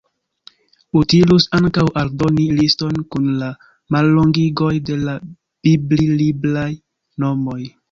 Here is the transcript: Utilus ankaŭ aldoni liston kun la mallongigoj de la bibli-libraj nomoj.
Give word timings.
Utilus 1.01 1.43
ankaŭ 1.57 1.83
aldoni 2.03 2.45
liston 2.61 2.97
kun 3.17 3.29
la 3.43 3.51
mallongigoj 3.97 4.73
de 4.89 4.99
la 5.05 5.17
bibli-libraj 5.71 6.69
nomoj. 7.27 7.63